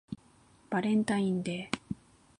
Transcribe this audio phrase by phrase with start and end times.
[0.71, 1.79] バレンタインデー